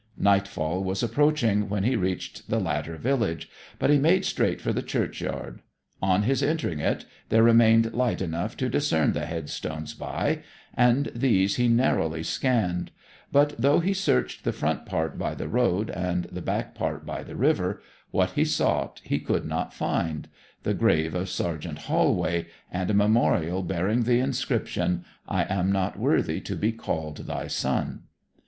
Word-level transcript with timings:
Nightfall 0.17 0.83
was 0.83 1.03
approaching 1.03 1.69
when 1.69 1.83
he 1.83 1.95
reached 1.95 2.49
the 2.49 2.59
latter 2.59 2.97
village; 2.97 3.47
but 3.77 3.91
he 3.91 3.99
made 3.99 4.25
straight 4.25 4.59
for 4.59 4.73
the 4.73 4.81
churchyard. 4.81 5.61
On 6.01 6.23
his 6.23 6.41
entering 6.41 6.79
it 6.79 7.05
there 7.29 7.43
remained 7.43 7.93
light 7.93 8.19
enough 8.19 8.57
to 8.57 8.67
discern 8.67 9.13
the 9.13 9.27
headstones 9.27 9.93
by, 9.93 10.39
and 10.73 11.11
these 11.13 11.57
he 11.57 11.67
narrowly 11.67 12.23
scanned. 12.23 12.89
But 13.31 13.53
though 13.61 13.79
he 13.79 13.93
searched 13.93 14.43
the 14.43 14.51
front 14.51 14.87
part 14.87 15.19
by 15.19 15.35
the 15.35 15.47
road, 15.47 15.91
and 15.91 16.23
the 16.31 16.41
back 16.41 16.73
part 16.73 17.05
by 17.05 17.21
the 17.21 17.35
river, 17.35 17.79
what 18.09 18.31
he 18.31 18.43
sought 18.43 19.01
he 19.03 19.19
could 19.19 19.45
not 19.45 19.71
find 19.71 20.29
the 20.63 20.73
grave 20.73 21.13
of 21.13 21.29
Sergeant 21.29 21.77
Holway, 21.77 22.47
and 22.71 22.89
a 22.89 22.95
memorial 22.95 23.61
bearing 23.61 24.01
the 24.05 24.17
inscription: 24.19 25.05
'I 25.27 25.43
AM 25.47 25.71
NOT 25.71 25.99
WORTHY 25.99 26.41
TO 26.41 26.55
BE 26.55 26.71
CALLED 26.71 27.17
THY 27.27 27.45
SON.' 27.45 28.01